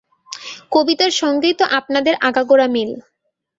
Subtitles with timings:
[0.71, 2.91] কবিতার সঙ্গেই তো আপনাদের আগাগোড়া মিল।